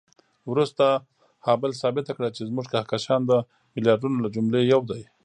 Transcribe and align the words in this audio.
وروسته 0.51 0.85
هابل 1.47 1.71
ثابته 1.81 2.11
کړه 2.17 2.29
چې 2.35 2.41
زموږ 2.49 2.65
کهکشان 2.73 3.21
د 3.25 3.31
میلیاردونو 3.73 4.17
له 4.23 4.29
جملې 4.35 4.61
یو 4.73 4.81
دی. 4.91 5.01